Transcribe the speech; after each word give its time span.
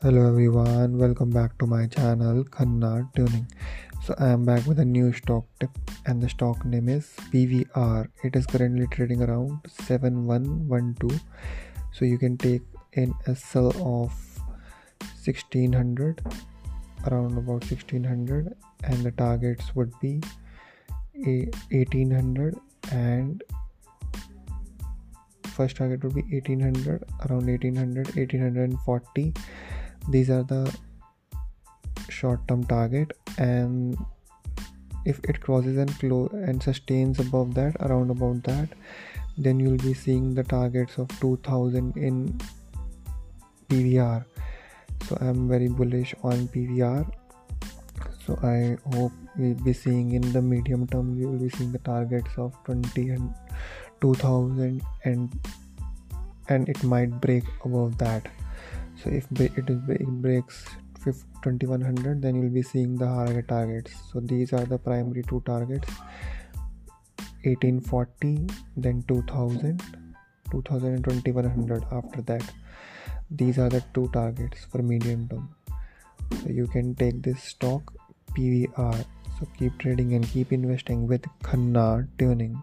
Hello 0.00 0.28
everyone, 0.28 0.96
welcome 0.96 1.30
back 1.30 1.58
to 1.58 1.66
my 1.66 1.88
channel 1.88 2.44
Khanna 2.44 3.12
Tuning. 3.16 3.48
So 4.04 4.14
I 4.16 4.28
am 4.28 4.44
back 4.44 4.64
with 4.64 4.78
a 4.78 4.84
new 4.84 5.12
stock 5.12 5.44
tip 5.58 5.70
and 6.06 6.22
the 6.22 6.28
stock 6.28 6.64
name 6.64 6.88
is 6.88 7.10
PVR. 7.32 8.06
It 8.22 8.36
is 8.36 8.46
currently 8.46 8.86
trading 8.92 9.22
around 9.22 9.58
7112. 9.66 11.20
So 11.90 12.04
you 12.04 12.16
can 12.16 12.38
take 12.38 12.62
in 12.92 13.12
a 13.26 13.34
sell 13.34 13.70
of 13.70 14.14
1600 15.24 16.22
around 17.08 17.36
about 17.36 17.66
1600 17.66 18.54
and 18.84 18.98
the 18.98 19.10
targets 19.10 19.74
would 19.74 19.90
be 20.00 20.20
1800 21.14 22.56
and 22.92 23.42
first 25.56 25.74
target 25.78 26.04
would 26.04 26.14
be 26.14 26.22
1800 26.22 27.02
around 27.26 27.46
1800 27.48 28.14
1840 28.14 29.34
these 30.08 30.30
are 30.30 30.42
the 30.42 30.74
short 32.08 32.46
term 32.48 32.64
target 32.64 33.12
and 33.38 33.96
if 35.04 35.20
it 35.24 35.40
crosses 35.40 35.76
and 35.78 35.98
close 35.98 36.30
and 36.32 36.62
sustains 36.62 37.18
above 37.18 37.54
that 37.54 37.76
around 37.80 38.10
about 38.10 38.42
that 38.44 38.68
then 39.36 39.60
you'll 39.60 39.84
be 39.84 39.94
seeing 39.94 40.34
the 40.34 40.42
targets 40.42 40.98
of 40.98 41.08
2000 41.20 41.96
in 41.96 42.38
pvr 43.68 44.24
so 45.06 45.16
i'm 45.20 45.48
very 45.48 45.68
bullish 45.68 46.14
on 46.22 46.48
pvr 46.48 47.10
so 48.26 48.38
i 48.42 48.76
hope 48.94 49.12
we'll 49.36 49.54
be 49.68 49.72
seeing 49.72 50.12
in 50.12 50.32
the 50.32 50.42
medium 50.42 50.86
term 50.86 51.16
we 51.18 51.26
will 51.26 51.38
be 51.38 51.48
seeing 51.50 51.70
the 51.72 51.84
targets 51.90 52.30
of 52.36 52.52
20 52.64 53.08
and 53.10 53.34
2000 54.00 54.82
and 55.04 55.40
and 56.48 56.68
it 56.68 56.82
might 56.82 57.20
break 57.20 57.44
above 57.64 57.96
that 57.98 58.26
so 59.02 59.10
if 59.10 59.26
it, 59.40 59.66
breaks 60.22 60.64
2100 61.04 62.20
then 62.20 62.34
you'll 62.34 62.50
be 62.50 62.62
seeing 62.62 62.96
the 62.96 63.06
higher 63.06 63.42
targets. 63.42 63.92
So 64.12 64.20
these 64.20 64.52
are 64.52 64.64
the 64.64 64.78
primary 64.78 65.22
two 65.22 65.42
targets. 65.46 65.88
1840 67.44 68.48
then 68.76 69.04
2000 69.06 69.80
2000 70.50 70.94
and 70.94 71.04
2100 71.04 71.84
after 71.92 72.22
that. 72.22 72.42
These 73.30 73.58
are 73.58 73.68
the 73.68 73.82
two 73.94 74.08
targets 74.12 74.64
for 74.64 74.82
medium 74.82 75.28
term. 75.28 75.54
So 76.42 76.48
you 76.48 76.66
can 76.66 76.94
take 76.94 77.22
this 77.22 77.42
stock 77.42 77.92
pvr 78.38 79.04
so 79.38 79.46
keep 79.58 79.78
trading 79.78 80.14
and 80.14 80.28
keep 80.30 80.52
investing 80.52 81.06
with 81.06 81.24
khanna 81.42 82.06
tuning 82.18 82.60